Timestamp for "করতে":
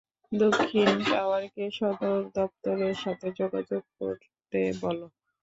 3.99-4.59